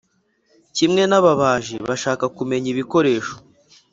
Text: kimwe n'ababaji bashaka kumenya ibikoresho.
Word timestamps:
kimwe 0.75 1.03
n'ababaji 1.05 1.75
bashaka 1.87 2.25
kumenya 2.37 2.67
ibikoresho. 2.73 3.35